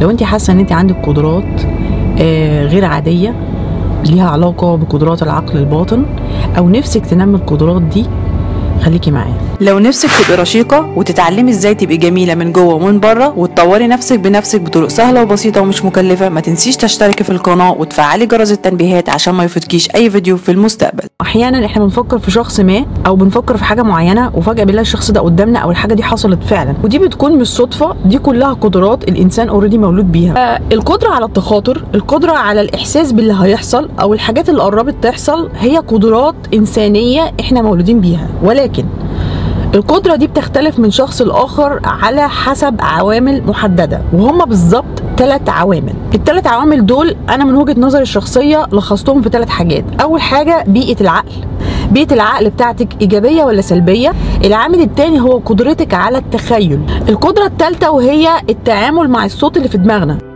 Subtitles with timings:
[0.00, 1.62] لو انت حاسة ان انت عندك قدرات
[2.20, 3.34] آه، غير عادية
[4.06, 6.04] ليها علاقة بقدرات العقل الباطن
[6.58, 8.06] أو نفسك تنمي القدرات دي
[8.84, 9.34] خليكي معايا.
[9.60, 14.60] لو نفسك تبقي رشيقة وتتعلمي إزاي تبقي جميلة من جوه ومن بره وتطوري نفسك بنفسك
[14.60, 19.44] بطرق سهلة وبسيطة ومش مكلفة ما تنسيش تشتركي في القناة وتفعلي جرس التنبيهات عشان ما
[19.44, 21.02] يفوتكيش أي فيديو في المستقبل.
[21.20, 25.20] أحيانا إحنا بنفكر في شخص ما أو بنفكر في حاجة معينة وفجأة بنلاقي الشخص ده
[25.20, 26.74] قدامنا أو الحاجة دي حصلت فعلا.
[26.84, 30.54] ودي بتكون مش صدفة دي كلها قدرات الإنسان already مولود بيها.
[30.54, 35.76] آه، القدرة على التخاطر القدرة على الإحساس باللي هيحصل أو الحاجات اللي قربت تحصل هي
[35.78, 38.28] قدرات إنسانية إحنا مولودين بيها.
[38.42, 38.69] ولكن
[39.74, 45.94] القدرة دي بتختلف من شخص لآخر على حسب عوامل محددة وهم بالظبط ثلاث عوامل.
[46.14, 49.84] الثلاث عوامل دول أنا من وجهة نظري الشخصية لخصتهم في ثلاث حاجات.
[50.02, 51.32] أول حاجة بيئة العقل.
[51.90, 54.12] بيئة العقل بتاعتك إيجابية ولا سلبية؟
[54.44, 56.80] العامل الثاني هو قدرتك على التخيل.
[57.08, 60.29] القدرة الثالثة وهي التعامل مع الصوت اللي في دماغنا.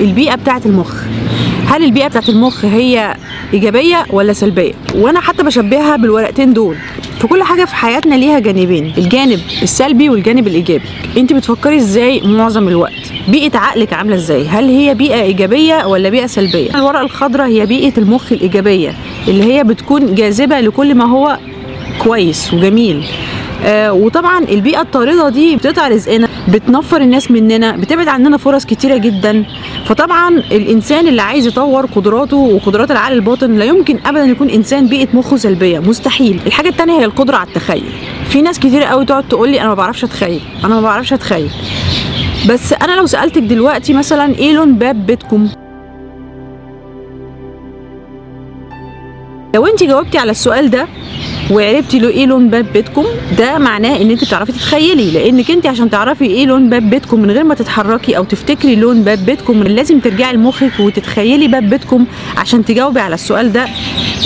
[0.00, 0.94] البيئة بتاعت المخ.
[1.66, 3.16] هل البيئة بتاعت المخ هي
[3.54, 6.76] إيجابية ولا سلبية؟ وأنا حتى بشبهها بالورقتين دول.
[7.20, 10.84] في كل حاجة في حياتنا ليها جانبين الجانب السلبي والجانب الإيجابي.
[11.16, 12.92] أنت بتفكري إزاي معظم الوقت؟
[13.28, 17.92] بيئة عقلك عاملة إزاي؟ هل هي بيئة إيجابية ولا بيئة سلبية؟ الورقة الخضراء هي بيئة
[17.98, 18.94] المخ الإيجابية
[19.28, 21.38] اللي هي بتكون جاذبة لكل ما هو
[21.98, 23.04] كويس وجميل.
[23.64, 26.28] آه وطبعا البيئة الطاردة دي بتقطع رزقنا.
[26.52, 29.44] بتنفر الناس مننا بتبعد عننا فرص كتيرة جدا.
[29.84, 35.08] فطبعا الإنسان اللي عايز يطور قدراته وقدرات العقل الباطن لا يمكن ابدا يكون إنسان بيئة
[35.14, 35.78] مخه سلبية.
[35.78, 36.40] مستحيل.
[36.46, 37.84] الحاجة الثانية هي القدرة على التخيل.
[38.28, 41.50] في ناس كتير قوي تقعد تقول لي أنا ما بعرفش أتخيل أنا ما بعرفش أتخيل.
[42.48, 45.48] بس أنا لو سألتك دلوقتي مثلا إيه لون باب بيتكم؟
[49.54, 50.86] لو أنت جاوبتي على السؤال ده
[51.50, 53.04] وعرفتي له إيه لون باب بيتكم؟
[53.38, 57.30] ده معناه ان انت بتعرفي تتخيلي لانك انت عشان تعرفي إيه لون باب بيتكم من
[57.30, 62.04] غير ما تتحركي أو تفتكري لون باب بيتكم لازم ترجعي لمخك وتتخيلي باب بيتكم
[62.36, 63.66] عشان تجاوبي على السؤال ده.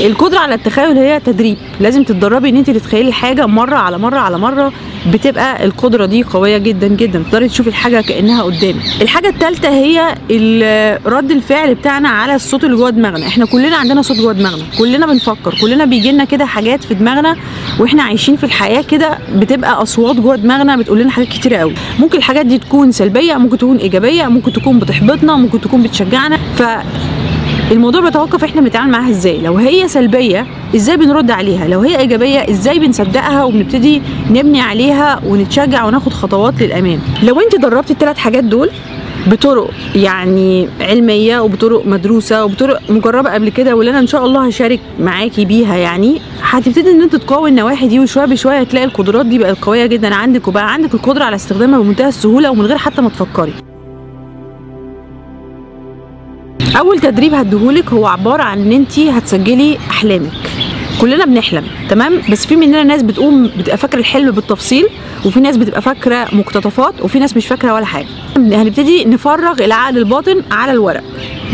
[0.00, 1.56] القدرة على التخيل هي تدريب.
[1.80, 4.72] لازم تتدربي ان انت تتخيلي الحاجة مرة على مرة على مرة
[5.12, 7.22] بتبقى القدرة دي قوية جدا جدا.
[7.22, 8.82] تقدري تشوفي الحاجة كأنها قدامك.
[9.02, 10.14] الحاجة الثالثه هي
[11.06, 13.26] رد الفعل بتاعنا على الصوت اللي جوه دماغنا.
[13.26, 14.64] إحنا كلنا عندنا صوت جوه دماغنا.
[14.78, 15.54] كلنا بنفكر.
[15.60, 17.36] كلنا بيجي لنا كده حاجات في دماغنا
[17.78, 21.74] وإحنا عايشين في الحياة كده بتبقى أصوات جوه دماغنا بتقول لنا حاجات كتيره قوي.
[22.00, 26.38] ممكن الحاجات دي تكون سلبية ممكن تكون إيجابية ممكن تكون بتحبطنا ممكن تكون بتشجعنا.
[26.56, 26.62] ف
[27.72, 32.50] الموضوع بيتوقف إحنا بنتعامل معاها إزاي؟ لو هي سلبية إزاي بنرد عليها؟ لو هي ايجابية
[32.50, 38.70] إزاي بنصدقها وبنبتدي نبني عليها ونتشجع وناخد خطوات للامام لو انت دربتي الثلاث حاجات دول
[39.26, 44.80] بطرق يعني علمية وبطرق مدروسة وبطرق مجربة قبل كده واللي أنا إن شاء الله هشارك
[45.00, 49.58] معاكي بيها يعني هتبتدي إن أنت تقوي النواحي دي وشوية بشوية هتلاقي القدرات دي بقت
[49.62, 53.52] قوية جدا عندك وبقى عندك القدرة على استخدامها بمنتهى السهولة ومن غير حتى ما تفكري.
[56.78, 60.32] أول تدريب هديهولك هو عبارة عن إن انت هتسجلي أحلامك.
[61.00, 64.86] كلنا بنحلم تمام؟ بس في مننا ناس بتقوم بتبقى فاكرة الحلم بالتفصيل
[65.26, 68.06] وفي ناس بتبقى فاكرة مقتطفات وفي ناس مش فاكرة ولا حاجة.
[68.36, 71.02] هنبتدي نفرغ العقل الباطن على الورق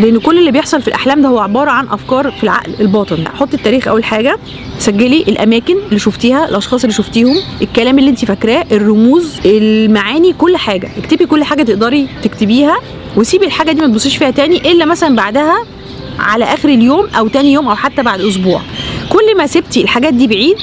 [0.00, 3.28] لأن كل اللي بيحصل في الأحلام ده هو عبارة عن أفكار في العقل الباطن.
[3.28, 4.36] حطي التاريخ أول حاجة
[4.78, 10.88] سجلي الأماكن اللي شفتيها الأشخاص اللي شفتيهم الكلام اللي انت فاكراه الرموز المعاني كل حاجة.
[10.98, 12.76] اكتبي كل حاجة تقدري تكتبيها.
[13.16, 15.64] وسيبي الحاجة دي ما تبصيش فيها تاني إلا مثلا بعدها
[16.18, 18.62] على آخر اليوم أو تاني يوم أو حتى بعد أسبوع.
[19.08, 20.56] كل ما سبتي الحاجات دي بعيد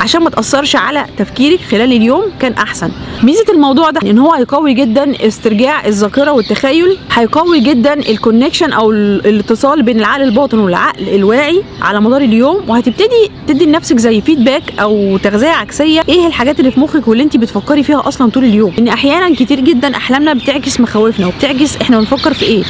[0.00, 2.90] عشان ما تأثرش على تفكيرك خلال اليوم كان أحسن.
[3.22, 8.90] ميزة الموضوع ده إن هو هيقوي جدا استرجاع الذاكرة والتخيل هيقوي جدا ال connection أو
[8.90, 14.62] ال- الاتصال بين العقل الباطن والعقل الواعي على مدار اليوم وهتبتدي تدي لنفسك زي feedback
[14.80, 16.00] أو تغذية عكسية.
[16.08, 19.60] إيه الحاجات اللي في مخك واللي انت بتفكري فيها أصلا طول اليوم؟ إن أحيانا كتير
[19.60, 22.62] جدا أحلامنا بتعكس مخاوفنا وبتعكس إحنا بنفكر في إيه.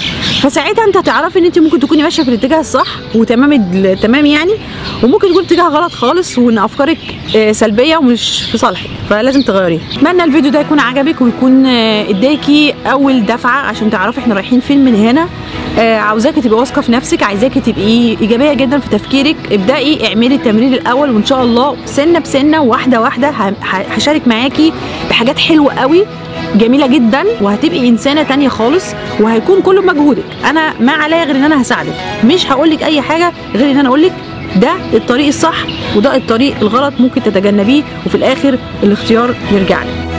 [0.42, 4.52] فساعتها أنت هتعرفي إن انت ممكن تكوني ماشية في الاتجاه الصح وتمام تمام يعني
[5.02, 6.98] وممكن يكون اتجاه غلط خالص وإن أفكارك
[7.52, 13.26] سلبية ومش في صالحك فلازم تغيريها أتمنى الفيديو ده يكون عجبك ويكون آه، إداكي أول
[13.26, 15.28] دفعة عشان تعرفي إحنا رايحين فين من هنا.
[15.78, 19.36] آه، عاوزاكي تبقي واثقة في نفسك عايزاكي تبقي إيجابية جدا في تفكيرك.
[19.52, 23.28] ابدأي اعملي التمرين الأول وإن شاء الله سنة بسنة واحدة واحدة
[23.62, 24.72] هشارك معاكي
[25.10, 26.04] بحاجات حلوة قوي
[26.54, 28.84] جميلة جدا وهتبقي إنسانة تانية خالص
[29.20, 30.24] وهيكون كله بمجهودك.
[30.44, 31.94] أنا ما عليا غير إن أنا هساعدك.
[32.24, 34.12] مش هقول لك أي حاجة غير إن أنا أقول لك
[34.56, 35.64] ده الطريق الصح
[35.96, 40.10] وده الطريق الغلط ممكن تتجنبيه وفي الآخر الاختيار يرجع لك